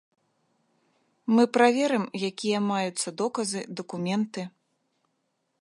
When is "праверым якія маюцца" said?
1.59-3.09